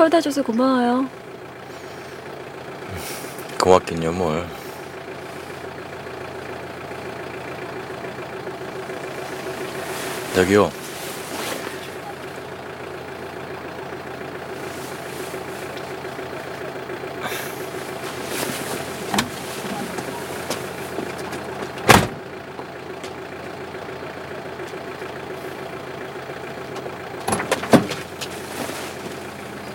[0.00, 1.06] 태워다 줘서 고마워요.
[3.60, 4.46] 고맙긴요 뭘.
[10.34, 10.79] 저기요.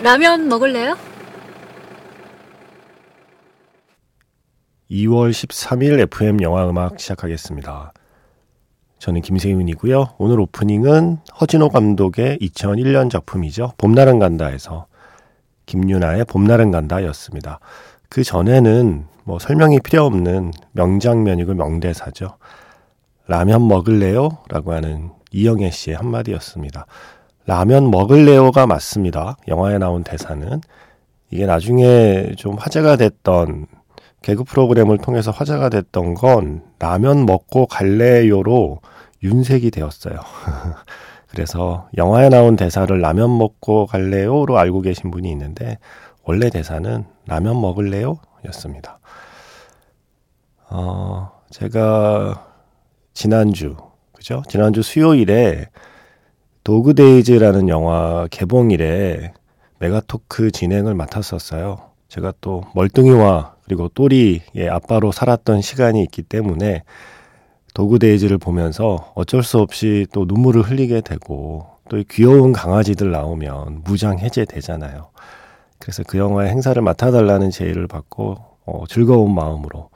[0.06, 0.96] 라면 먹을래요?
[4.88, 7.92] 2월 13일 FM 영화 음악 시작하겠습니다.
[9.00, 10.14] 저는 김세윤이고요.
[10.18, 13.72] 오늘 오프닝은 허진호 감독의 2001년 작품이죠.
[13.78, 14.86] 봄날은 간다에서
[15.66, 17.58] 김유나의 봄날은 간다였습니다.
[18.08, 22.36] 그 전에는 뭐 설명이 필요 없는 명장면이고 명대사죠.
[23.26, 24.38] 라면 먹을래요?
[24.50, 26.86] 라고 하는 이영애 씨의 한마디였습니다.
[27.46, 29.36] 라면 먹을래요가 맞습니다.
[29.48, 30.60] 영화에 나온 대사는.
[31.30, 33.66] 이게 나중에 좀 화제가 됐던
[34.22, 38.80] 개그 프로그램을 통해서 화제가 됐던 건 라면 먹고 갈래요로
[39.22, 40.16] 윤색이 되었어요.
[41.30, 45.78] 그래서 영화에 나온 대사를 라면 먹고 갈래요로 알고 계신 분이 있는데
[46.24, 48.18] 원래 대사는 라면 먹을래요?
[48.46, 48.98] 였습니다.
[50.68, 52.44] 어, 제가
[53.14, 53.76] 지난주,
[54.12, 54.42] 그죠?
[54.48, 55.68] 지난주 수요일에
[56.66, 59.32] 도그데이즈라는 영화 개봉일에
[59.78, 61.78] 메가토크 진행을 맡았었어요.
[62.08, 66.82] 제가 또 멀뚱이와 그리고 또리의 아빠로 살았던 시간이 있기 때문에
[67.72, 75.10] 도그데이즈를 보면서 어쩔 수 없이 또 눈물을 흘리게 되고 또 귀여운 강아지들 나오면 무장 해제되잖아요.
[75.78, 79.90] 그래서 그 영화의 행사를 맡아달라는 제의를 받고 어, 즐거운 마음으로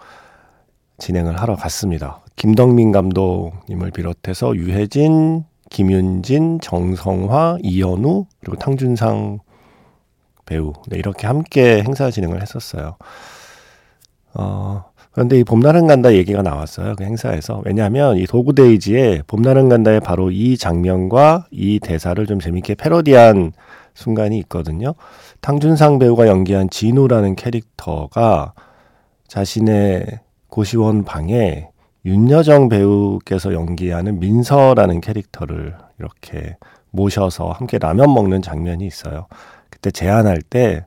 [0.98, 2.20] 진행을 하러 갔습니다.
[2.36, 9.38] 김덕민 감독님을 비롯해서 유해진, 김윤진, 정성화, 이현우 그리고 탕준상
[10.44, 12.96] 배우 네, 이렇게 함께 행사 진행을 했었어요.
[14.34, 16.94] 어, 그런데 이 봄날은 간다 얘기가 나왔어요.
[16.96, 17.62] 그 행사에서.
[17.64, 23.52] 왜냐하면 이 도구데이지에 봄날은 간다의 바로 이 장면과 이 대사를 좀 재밌게 패러디한
[23.94, 24.94] 순간이 있거든요.
[25.40, 28.54] 탕준상 배우가 연기한 진우라는 캐릭터가
[29.26, 31.68] 자신의 고시원 방에
[32.04, 36.56] 윤여정 배우께서 연기하는 민서라는 캐릭터를 이렇게
[36.90, 39.26] 모셔서 함께 라면 먹는 장면이 있어요.
[39.70, 40.86] 그때 제안할 때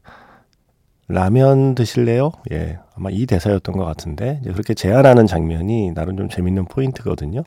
[1.08, 2.32] 라면 드실래요?
[2.52, 2.80] 예.
[2.96, 7.44] 아마 이 대사였던 것 같은데, 그렇게 제안하는 장면이 나름 좀 재밌는 포인트거든요.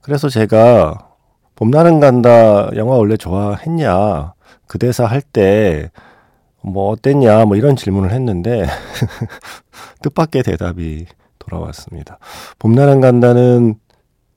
[0.00, 1.08] 그래서 제가
[1.56, 4.34] 봄날은 간다 영화 원래 좋아했냐,
[4.66, 5.90] 그 대사 할 때
[6.62, 8.66] 뭐 어땠냐, 뭐 이런 질문을 했는데,
[10.02, 11.06] 뜻밖의 대답이
[11.48, 12.18] 돌아왔습니다.
[12.58, 13.76] 봄날은 간다는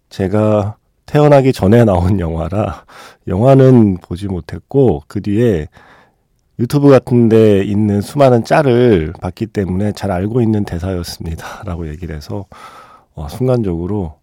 [0.10, 2.86] 제가 태어나기 전에 나온 영화라,
[3.28, 5.68] 영화는 보지 못했고, 그 뒤에
[6.60, 11.64] 유튜브 같은 데 있는 수많은 짤을 봤기 때문에 잘 알고 있는 대사였습니다.
[11.66, 12.46] 라고 얘기를 해서
[13.16, 14.16] 어, 순간적으로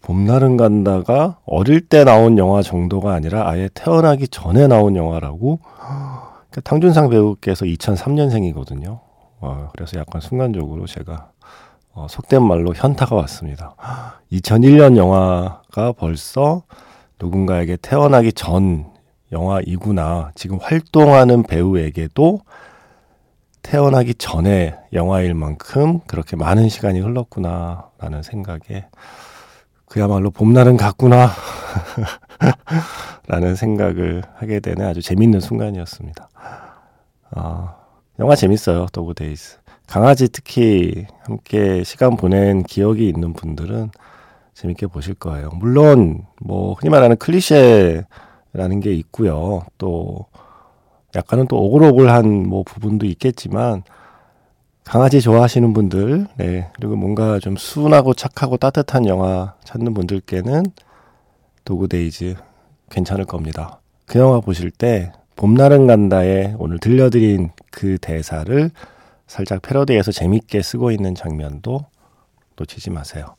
[0.00, 5.60] 봄날은 간다가 어릴 때 나온 영화 정도가 아니라 아예 태어나기 전에 나온 영화라고
[6.48, 9.00] 그러니까 탕준상 배우께서 2003년생이거든요.
[9.40, 11.30] 어, 그래서 약간 순간적으로 제가
[11.98, 13.74] 어, 속된 말로 현타가 왔습니다.
[14.30, 16.62] 2001년 영화가 벌써
[17.18, 18.86] 누군가에게 태어나기 전
[19.32, 20.30] 영화이구나.
[20.36, 22.38] 지금 활동하는 배우에게도
[23.62, 27.90] 태어나기 전에 영화일 만큼 그렇게 많은 시간이 흘렀구나.
[27.98, 28.86] 라는 생각에
[29.86, 31.30] 그야말로 봄날은 갔구나.
[33.26, 36.28] 라는 생각을 하게 되는 아주 재밌는 순간이었습니다.
[37.32, 37.74] 아,
[38.20, 38.86] 영화 재밌어요.
[38.92, 39.58] 도그데이즈.
[39.88, 43.90] 강아지 특히 함께 시간 보낸 기억이 있는 분들은
[44.52, 45.48] 재밌게 보실 거예요.
[45.54, 48.04] 물론, 뭐, 흔히 말하는 클리셰
[48.52, 49.62] 라는 게 있고요.
[49.78, 50.26] 또
[51.16, 53.82] 약간은 또 오글오글한 뭐 부분도 있겠지만
[54.84, 60.64] 강아지 좋아하시는 분들, 네, 그리고 뭔가 좀 순하고 착하고 따뜻한 영화 찾는 분들께는
[61.64, 62.34] 도그데이즈
[62.90, 63.80] 괜찮을 겁니다.
[64.06, 68.70] 그 영화 보실 때 봄날은 간다에 오늘 들려드린 그 대사를
[69.28, 71.86] 살짝 패러디해서 재밌게 쓰고 있는 장면도
[72.56, 73.36] 놓치지 마세요.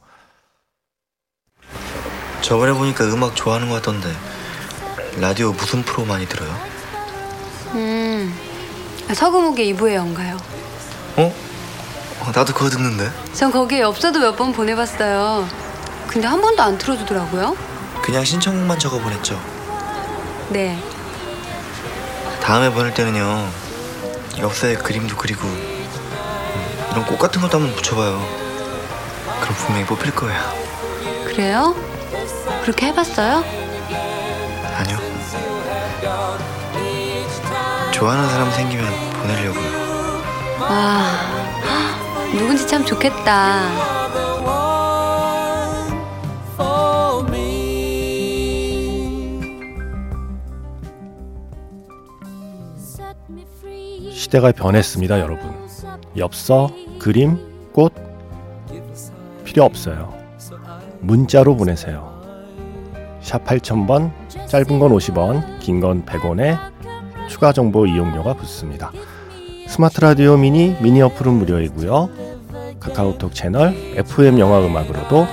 [2.42, 4.08] 저번에 보니까 음악 좋아하는 것 같던데
[5.20, 6.50] 라디오 무슨 프로 많이 들어요?
[7.74, 8.34] 음,
[9.14, 10.38] 서금욱의 이부의 연가요.
[11.18, 11.34] 어?
[12.22, 13.10] 어, 나도 그거 듣는데.
[13.34, 15.48] 전 거기에 엽서도 몇 번 보내봤어요.
[16.08, 17.56] 근데 한 번도 안 틀어주더라고요.
[18.02, 19.40] 그냥 신청만 적어 보냈죠.
[20.50, 20.78] 네.
[22.42, 23.48] 다음에 보낼 때는요.
[24.40, 25.44] 엽서에 그림도 그리고
[27.00, 28.20] 음, 이런 꽃 같은 것도 한번 붙여봐요.
[29.42, 30.42] 그럼 분명히 뽑힐 거예요.
[31.26, 31.76] 그래요?
[32.62, 33.44] 그렇게 해봤어요?
[34.78, 34.98] 아니요.
[37.92, 38.86] 좋아하는 사람 생기면
[39.22, 39.80] 보내려고요.
[40.62, 44.00] 아, 누군지 참 좋겠다.
[54.12, 55.68] 시대가 변했습니다, 여러분.
[56.18, 56.70] 엽서,
[57.00, 57.38] 그림,
[57.74, 57.94] 꽃
[59.44, 60.14] 필요 없어요.
[61.00, 62.20] 문자로 보내세요.
[63.22, 64.12] 샵 8000번,
[64.48, 66.58] 짧은 건 50원, 긴 건 100원에
[67.28, 68.92] 추가 정보 이용료가 붙습니다.
[69.68, 72.10] 스마트 라디오 미니 미니 어플은 무료이고요.
[72.80, 75.26] 카카오톡 채널 FM 영화 음악으로도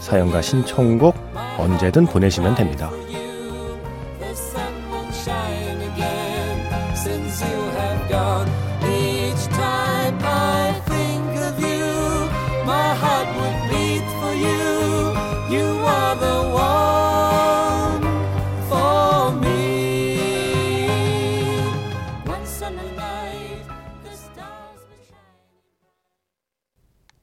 [0.00, 1.14] 사연과 신청곡
[1.58, 2.90] 언제든 보내시면 됩니다.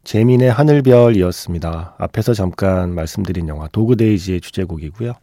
[0.10, 1.94] 재민의 하늘별이었습니다.
[2.00, 5.14] 앞에서 잠깐 말씀드린 영화 도그데이즈의 주제곡이고요.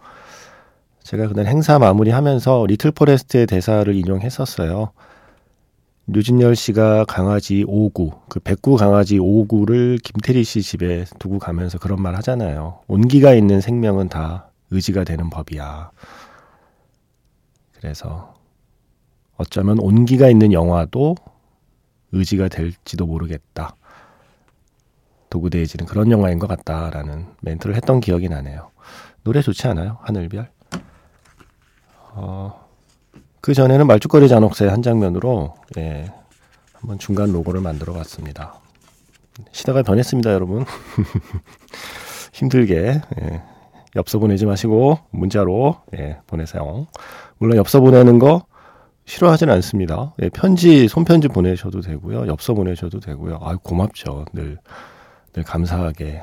[1.03, 4.93] 제가 그날 행사 마무리하면서 리틀 포레스트의 대사를 인용했었어요.
[6.07, 12.15] 류준열 씨가 강아지 오구, 그 백구 강아지 오구를 김태리 씨 집에 두고 가면서 그런 말
[12.19, 12.79] 하잖아요.
[12.87, 15.91] 온기가 있는 생명은 다 의지가 되는 법이야.
[17.75, 18.37] 그래서
[19.37, 21.17] 어쩌면 온기가 있는 영화도
[22.13, 23.75] 의지가 될지도 모르겠다.
[25.31, 28.71] 도구데이지는 그런 영화인 것 같다라는 멘트를 했던 기억이 나네요.
[29.25, 29.99] 노래 좋지 않아요?
[30.03, 30.51] 하늘별.
[32.13, 32.67] 어,
[33.41, 36.13] 그 전에는 말죽거리 잔혹사의 한 장면으로 예,
[36.73, 38.61] 한번 중간 로고를 만들어 봤습니다.
[39.53, 40.65] 시대가 변했습니다, 여러분.
[42.33, 43.43] 힘들게 예,
[43.97, 46.87] 엽서 보내지 마시고 문자로 예, 보내세요.
[47.39, 48.47] 물론 엽서 보내는 거
[49.05, 50.15] 싫어하진 않습니다.
[50.23, 53.39] 예, 편지 손편지 보내셔도 되고요, 엽서 보내셔도 되고요.
[53.43, 54.59] 아 고맙죠, 늘.
[55.37, 56.23] 늘 감사하게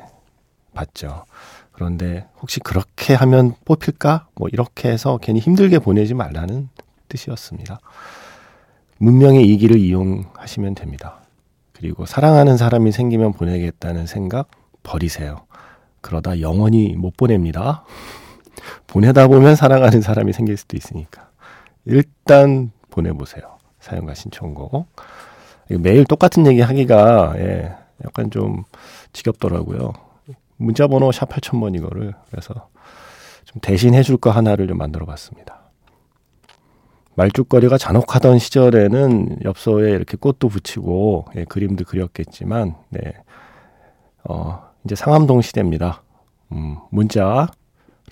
[0.74, 1.26] 받죠.
[1.72, 4.28] 그런데 혹시 그렇게 하면 뽑힐까?
[4.34, 6.70] 뭐 이렇게 해서 괜히 힘들게 보내지 말라는
[7.10, 7.80] 뜻이었습니다.
[8.98, 11.22] 문명의 이 길을 이용하시면 됩니다.
[11.74, 14.50] 그리고 사랑하는 사람이 생기면 보내겠다는 생각
[14.82, 15.46] 버리세요.
[16.02, 17.86] 그러다 영원히 못 보냅니다.
[18.88, 21.30] 보내다 보면 사랑하는 사람이 생길 수도 있으니까.
[21.86, 23.58] 일단 보내보세요.
[23.80, 24.88] 사연과 신청곡.
[25.70, 27.76] 매일 똑같은 얘기 하기가, 예,
[28.06, 28.64] 약간 좀
[29.14, 29.94] 지겹더라고요.
[30.58, 32.70] 문자 번호 샵 8000번 이거를 그래서
[33.46, 35.62] 좀 대신 해줄 거 하나를 좀 만들어 봤습니다.
[37.16, 43.02] 말죽거리가 잔혹하던 시절에는 엽서에 이렇게 꽃도 붙이고 예, 그림도 그렸겠지만 네.
[44.24, 46.02] 어, 이제 상암동 시대입니다.
[46.52, 47.48] 음, 문자,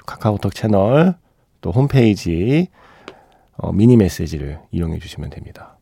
[0.05, 1.15] 카카오톡 채널,
[1.61, 2.67] 또 홈페이지
[3.57, 5.77] 어, 미니 메시지를 이용해 주시면 됩니다.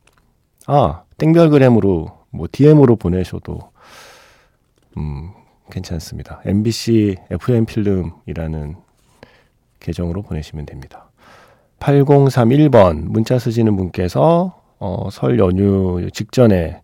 [0.67, 3.71] 아, 땡별그램으로 뭐 DM으로 보내셔도
[4.97, 5.31] 음,
[5.71, 6.41] 괜찮습니다.
[6.45, 8.75] MBC FM 필름이라는
[9.79, 11.09] 계정으로 보내시면 됩니다.
[11.79, 16.81] 8031번 문자 쓰시는 분께서 어, 설 연휴 직전에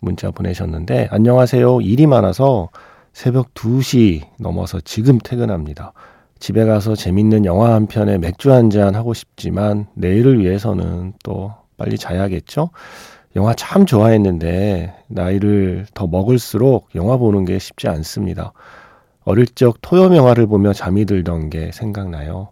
[0.00, 1.80] 문자 보내셨는데 안녕하세요.
[1.82, 2.68] 일이 많아서
[3.12, 5.92] 새벽 2시 넘어서 지금 퇴근합니다.
[6.38, 11.98] 집에 가서 재밌는 영화 한 편에 맥주 한 잔 하고 싶지만 내일을 위해서는 또 빨리
[11.98, 12.70] 자야겠죠?
[13.36, 18.52] 영화 참 좋아했는데 나이를 더 먹을수록 영화 보는 게 쉽지 않습니다.
[19.24, 22.50] 어릴 적 토요 영화를 보며 잠이 들던 게 생각나요.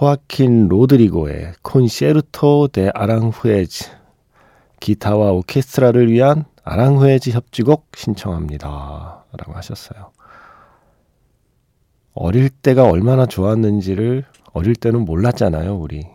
[0.00, 3.90] 호아킨 로드리고의 콘시에르토 데 아랑후에즈
[4.78, 9.24] 기타와 오케스트라를 위한 아랑후에즈 협주곡 신청합니다.
[9.36, 10.12] 라고 하셨어요.
[12.14, 16.06] 어릴 때가 얼마나 좋았는지를 어릴 때는 몰랐잖아요, 우리.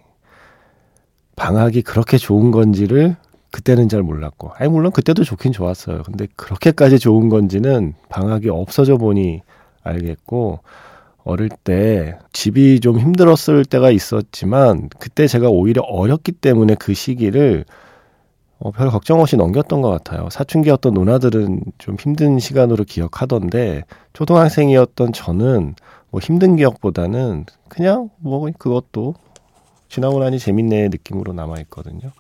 [1.36, 3.18] 방학이 그렇게 좋은 건지를
[3.54, 4.50] 그때는 잘 몰랐고.
[4.56, 6.02] 아니, 물론 그때도 좋긴 좋았어요.
[6.02, 9.42] 근데 그렇게까지 좋은 건지는 방학이 없어져 보니
[9.84, 10.60] 알겠고,
[11.24, 17.66] 어릴 때 집이 좀 힘들었을 때가 있었지만, 그때 제가 오히려 어렸기 때문에 그 시기를
[18.58, 20.30] 어, 별 걱정 없이 넘겼던 것 같아요.
[20.32, 23.84] 사춘기였던 누나들은 좀 힘든 시간으로 기억하던데,
[24.14, 25.76] 초등학생이었던 저는
[26.10, 29.14] 뭐 힘든 기억보다는 그냥 뭐 그것도
[29.90, 32.12] 지나고 나니 재밌네 느낌으로 남아있거든요.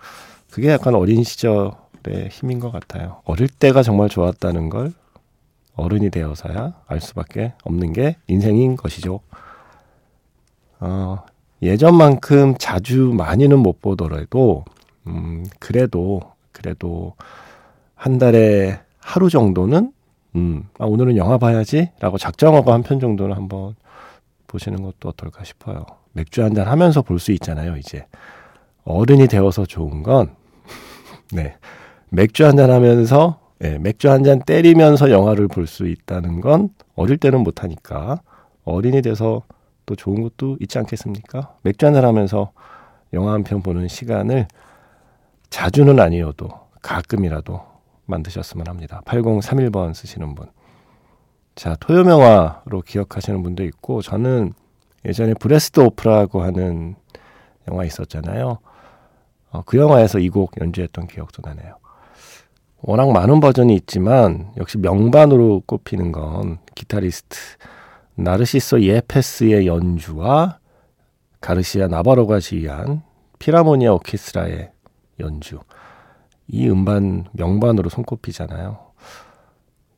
[0.53, 3.22] 그게 약간 어린 시절의 힘인 것 같아요.
[3.25, 4.93] 어릴 때가 정말 좋았다는 걸
[5.75, 9.22] 어른이 되어서야 알 수밖에 없는 게 인생인 것이죠.
[10.79, 11.24] 어,
[11.63, 14.63] 예전만큼 자주 많이는 못 보더라도,
[15.07, 17.13] 음, 그래도, 그래도
[17.95, 19.91] 한 달에 하루 정도는,
[20.36, 21.89] 음, 아, 오늘은 영화 봐야지?
[22.00, 23.74] 라고 작정하고 한 편 정도는 한번
[24.45, 25.88] 보시는 것도 어떨까 싶어요.
[26.12, 28.05] 맥주 한 잔 하면서 볼 수 있잖아요, 이제.
[28.83, 30.36] 어른이 되어서 좋은 건,
[31.34, 31.56] 네.
[32.10, 37.42] 맥주 한잔 하면서, 네, 맥주 한 잔 때리면서 영화를 볼 수 있다는 건 어릴 때는
[37.42, 38.22] 못하니까
[38.65, 39.44] 어른이 돼서
[39.86, 41.56] 또 좋은 것도 있지 않겠습니까?
[41.63, 42.52] 맥주 한잔 하면서
[43.13, 44.48] 영화 한 편 보는 시간을
[45.50, 46.50] 자주는 아니어도
[46.82, 47.62] 가끔이라도
[48.06, 49.02] 만드셨으면 합니다.
[49.06, 50.48] 8031번 쓰시는 분.
[51.56, 54.54] 자, 토요명화로 기억하시는 분도 있고, 저는
[55.06, 56.96] 예전에 브래스드 오프라고 하는
[57.70, 58.58] 영화 있었잖아요.
[59.53, 61.77] 어, 그 영화에서 이 곡 연주했던 기억도 나네요.
[62.81, 67.38] 워낙 많은 버전이 있지만, 역시 명반으로 꼽히는 건 기타리스트
[68.15, 70.60] 나르시소 예페스의 연주와
[71.39, 73.03] 가르시아 나바로가 지휘한
[73.39, 74.72] 피라모니아 오케스트라의
[75.19, 75.60] 연주.
[76.48, 78.79] 이 음반 명반으로 손꼽히잖아요.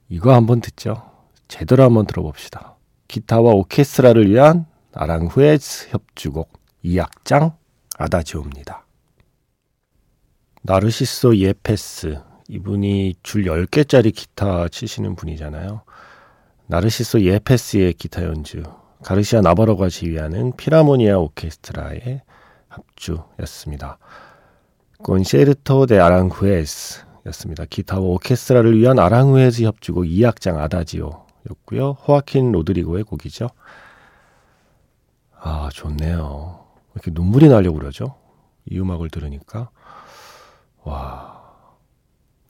[0.09, 1.01] 이거 한번 듣죠.
[1.47, 2.75] 제대로 한번 들어봅시다.
[3.07, 6.51] 기타와 오케스트라를 위한 아랑후에즈 협주곡
[6.83, 7.53] 2악장
[7.97, 8.84] 아다지오입니다.
[10.67, 15.83] 나르시소 예페스 이분이 줄 10개짜리 기타 치시는 분이잖아요.
[16.65, 18.63] 나르시소 예페스의 기타 연주
[19.03, 22.23] 가르시아 나바로가 지휘하는 피라모니아 오케스트라의
[22.67, 23.99] 합주였습니다.
[25.03, 27.65] 콘셰르토 데 아랑후에스 였습니다.
[27.65, 31.91] 기타와 오케스트라를 위한 아랑후에즈 협주곡 2악장 아다지오 였고요.
[31.91, 33.49] 호아킨 로드리고의 곡이죠.
[35.39, 36.65] 아, 좋네요.
[36.95, 38.15] 이렇게 눈물이 나려고 그러죠?
[38.65, 39.69] 이 음악을 들으니까.
[40.85, 41.35] 와.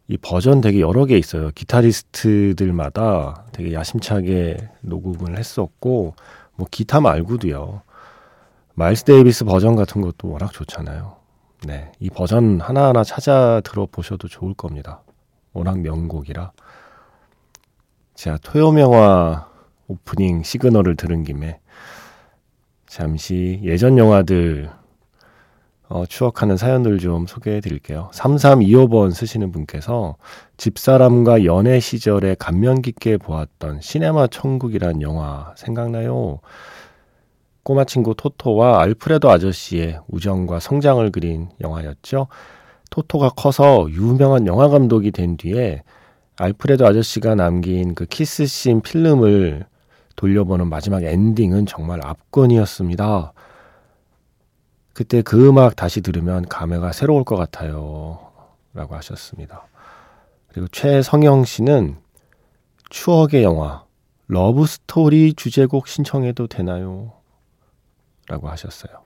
[0.08, 1.50] 이 버전 되게 여러 개 있어요.
[1.56, 6.14] 기타리스트들마다 되게 야심차게 녹음을 했었고,
[6.56, 7.82] 뭐 기타 말고도요.
[8.76, 11.16] 마일스 데이비스 버전 같은 것도 워낙 좋잖아요.
[11.66, 11.92] 네.
[12.00, 15.02] 이 버전 하나하나 찾아 들어보셔도 좋을 겁니다.
[15.54, 16.52] 워낙 명곡이라.
[18.14, 19.50] 자, 토요명화
[19.88, 21.60] 오프닝 시그널을 들은 김에
[22.86, 24.70] 잠시 예전 영화들
[25.88, 28.10] 어, 추억하는 사연들 좀 소개해 드릴게요.
[28.14, 30.16] 3325번 쓰시는 분께서
[30.58, 36.40] 집사람과 연애 시절에 감명 깊게 보았던 시네마 천국이란 영화 생각나요?
[37.64, 42.28] 꼬마 친구 토토와 알프레도 아저씨의 우정과 성장을 그린 영화였죠.
[42.92, 45.84] 토토가 커서 유명한 영화 감독이 된 뒤에
[46.38, 49.66] 알프레도 아저씨가 남긴 그 키스씬 필름을
[50.16, 53.34] 돌려보는 마지막 엔딩은 정말 압권이었습니다.
[54.96, 58.32] 그때 그 음악 다시 들으면 감회가 새로울 것 같아요.
[58.74, 59.68] 라고 하셨습니다.
[60.48, 61.98] 그리고 최성영 씨는
[62.90, 63.84] 추억의 영화,
[64.28, 67.12] 러브 스토리 주제곡 신청해도 되나요?
[68.30, 69.04] 라고 하셨어요.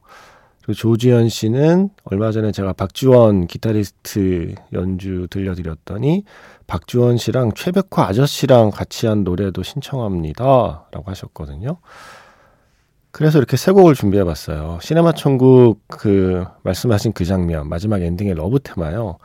[0.62, 6.24] 그리고 조지현 씨는 얼마 전에 제가 박주원 기타리스트 연주 들려드렸더니
[6.68, 10.88] 박주원 씨랑 최백호 아저씨랑 같이 한 노래도 신청합니다.
[10.92, 11.80] 라고 하셨거든요.
[13.12, 14.80] 그래서 이렇게 세 곡을 준비해 봤어요.
[14.82, 19.18] 시네마 천국 그 말씀하신 그 장면, 마지막 엔딩의 러브 테마요.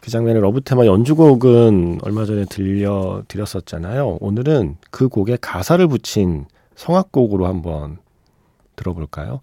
[0.00, 4.18] 그 장면의 러브 테마 연주곡은 얼마 전에 들려 드렸었잖아요.
[4.20, 6.46] 오늘은 그 곡에 가사를 붙인
[6.76, 7.98] 성악곡으로 한번
[8.76, 9.40] 들어볼까요?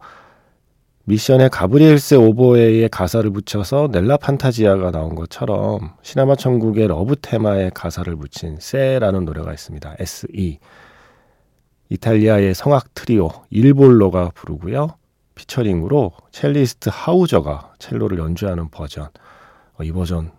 [1.05, 8.57] 미션에 가브리엘스 오보에의 가사를 붙여서 넬라 판타지아가 나온 것처럼 시네마 천국의 러브 테마에 가사를 붙인
[8.59, 9.95] Se라는 노래가 있습니다.
[9.99, 10.59] Se.
[11.91, 14.95] 이탈리아의 성악 트리오 일볼로가 부르고요.
[15.35, 19.09] 피처링으로 첼리스트 하우저가 첼로를 연주하는 버전.
[19.77, 20.31] 어, 이 버전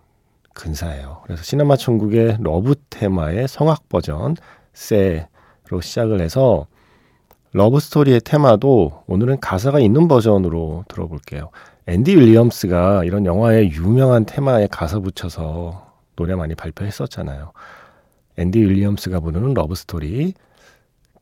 [0.54, 1.20] 근사해요.
[1.24, 4.36] 그래서 시네마 천국의 러브 테마의 성악 버전
[4.72, 6.66] Se로 시작을 해서
[7.52, 11.50] 러브 스토리의 테마도 오늘은 가사가 있는 버전으로 들어볼게요.
[11.86, 17.52] 앤디 윌리엄스가 이런 영화의 유명한 테마에 가사 붙여서 노래 많이 발표했었잖아요.
[18.38, 20.32] 앤디 윌리엄스가 부르는 러브 스토리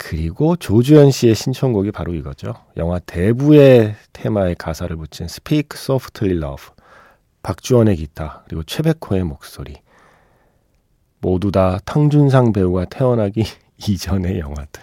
[0.03, 2.55] 그리고 조주현 씨의 신청곡이 바로 이거죠.
[2.79, 6.69] 영화 대부의 테마에 가사를 붙인 Speak Softly Love
[7.43, 9.77] 박주원의 기타 그리고 최백호의 목소리
[11.21, 13.45] 모두 다 탕준상 배우가 태어나기
[13.77, 14.83] 이전의 영화들.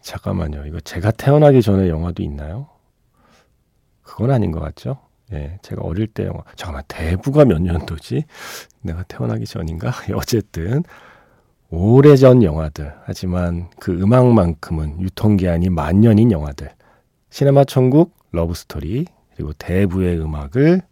[0.00, 0.64] 잠깐만요.
[0.68, 2.68] 이거 제가 태어나기 전에 영화도 있나요?
[4.02, 5.00] 그건 아닌 것 같죠?
[5.34, 6.42] 예, 제가 어릴 때 영화.
[6.56, 8.24] 잠깐만, 대부가 몇 년도지?
[8.80, 9.92] 내가 태어나기 전인가?
[10.14, 10.82] 어쨌든,
[11.74, 12.94] 오래전 영화들.
[13.04, 16.70] 하지만 그 음악만큼은 유통기한이 만년인 영화들.
[17.30, 20.82] 시네마 천국, 러브스토리, 그리고 대부의 음악을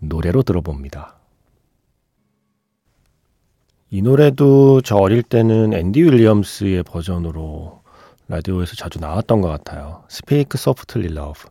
[0.00, 1.16] 노래로 들어봅니다.
[3.90, 7.82] 이 노래도 저 어릴 때는 앤디 윌리엄스의 버전으로
[8.28, 10.02] 라디오에서 자주 나왔던 것 같아요.
[10.08, 11.48] Speak Softly Love.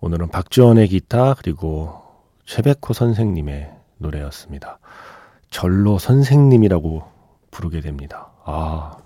[0.00, 1.94] 오늘은 박주원의 기타 그리고
[2.44, 4.78] 최백호 선생님의 노래였습니다.
[5.48, 7.15] 절로 선생님이라고
[7.56, 8.28] 부르게 됩니다.
[8.44, 8.98] 아,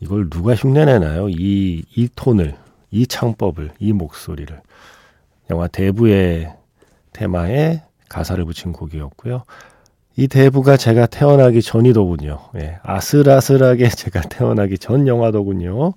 [0.00, 1.28] 이걸 누가 흉내내나요?
[1.28, 2.56] 이, 이 톤을,
[2.90, 4.58] 이 창법을, 이 목소리를.
[5.50, 6.54] 영화 대부의
[7.12, 9.44] 테마에 가사를 붙인 곡이었고요.
[10.16, 12.38] 이 대부가 제가 태어나기 전이더군요.
[12.56, 15.92] 예, 아슬아슬하게 제가 태어나기 전 영화더군요.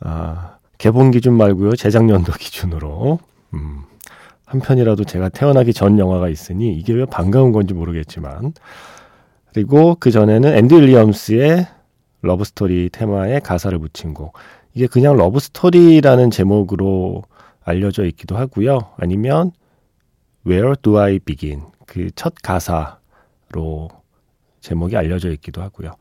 [0.00, 1.76] 아, 개봉 기준 말고요.
[1.76, 3.20] 제작년도 기준으로.
[3.54, 3.82] 음,
[4.44, 8.54] 한 편이라도 제가 태어나기 전 영화가 있으니 이게 왜 반가운 건지 모르겠지만.
[9.54, 11.68] 그리고 그 전에는 앤디 윌리엄스의
[12.22, 14.32] 러브스토리 테마에 가사를 붙인 곡.
[14.74, 17.22] 이게 그냥 러브스토리라는 제목으로
[17.62, 18.80] 알려져 있기도 하고요.
[18.96, 19.52] 아니면
[20.44, 21.62] Where Do I Begin?
[21.86, 23.88] 그 첫 가사로
[24.60, 25.92] 제목이 알려져 있기도 하고요.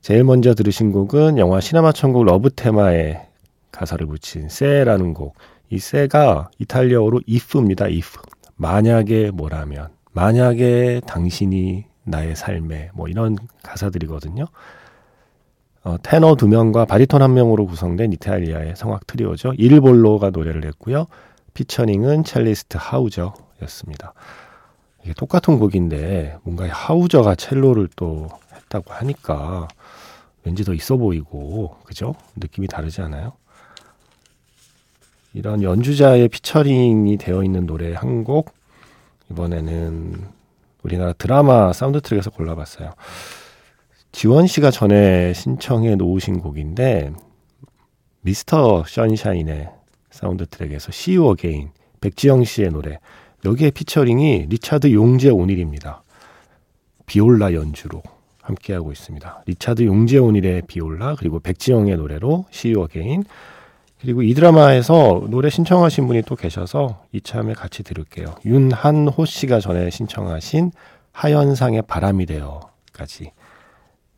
[0.00, 3.28] 제일 먼저 들으신 곡은 영화 시네마 천국 러브 테마에
[3.70, 5.36] 가사를 붙인 Se라는 곡.
[5.70, 7.84] 이 Se가 이탈리아어로 if입니다.
[7.86, 8.18] if.
[8.56, 14.46] 만약에 뭐라면, 만약에 당신이 나의 삶에 뭐 이런 가사들이거든요.
[15.84, 19.52] 어, 테너 두 명과 바리톤 한 명으로 구성된 이탈리아의 성악 트리오죠.
[19.56, 21.06] 일볼로가 노래를 했고요.
[21.54, 24.12] 피처링은 첼리스트 하우저였습니다.
[25.04, 29.68] 이게 똑같은 곡인데 뭔가 하우저가 첼로를 또 했다고 하니까
[30.44, 32.14] 왠지 더 있어 보이고 그죠?
[32.36, 33.32] 느낌이 다르지 않아요?
[35.34, 38.52] 이런 연주자의 피처링이 되어 있는 노래 한 곡
[39.30, 40.35] 이번에는
[40.86, 42.92] 우리나라 드라마 사운드 트랙에서 골라봤어요.
[44.12, 47.12] 지원 씨가 전에 신청해 놓으신 곡인데
[48.20, 49.68] 미스터 션샤인의
[50.10, 52.98] 사운드 트랙에서 See You Again 백지영 씨의 노래
[53.44, 56.04] 여기에 피처링이 리차드 용재 오닐입니다.
[57.04, 58.02] 비올라 연주로
[58.42, 59.42] 함께하고 있습니다.
[59.44, 63.24] 리차드 용재 오닐의 비올라 그리고 백지영의 노래로 See You Again
[64.00, 68.34] 그리고 이 드라마에서 노래 신청하신 분이 또 계셔서 이참에 같이 들을게요.
[68.44, 70.72] 윤한호 씨가 전에 신청하신
[71.12, 73.32] 하현상의 바람이 되어까지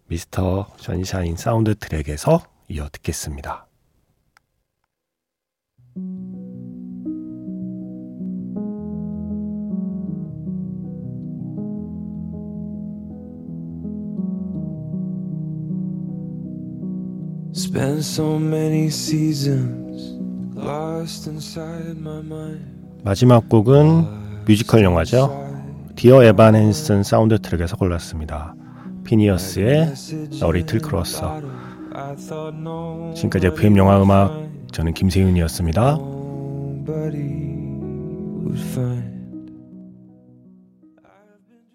[0.08, 3.66] 미스터 션샤인 사운드 트랙에서 이어 듣겠습니다.
[17.68, 20.16] Spent so many seasons
[20.56, 22.64] lost inside my mind.
[23.04, 25.30] 마지막 곡은 뮤지컬 영화죠.
[25.94, 28.54] 디어 에반 헨슨 사운드 트랙에서 골랐습니다.
[29.04, 29.92] 피니어스의
[30.42, 31.42] Little Closer.
[33.14, 35.98] 지금까지 FM 영화 음악 저는 김세윤이었습니다.
[35.98, 37.28] Nobody
[38.46, 39.17] would find